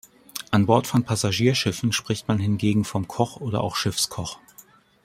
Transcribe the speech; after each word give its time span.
An 0.49 0.65
Bord 0.65 0.87
von 0.87 1.03
Passagierschiffen 1.03 1.91
spricht 1.91 2.27
man 2.27 2.39
hingegen 2.39 2.85
vom 2.85 3.07
Koch 3.07 3.35
oder 3.35 3.61
auch 3.61 3.75
Schiffskoch. 3.75 4.39